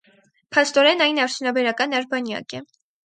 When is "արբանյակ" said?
1.99-2.57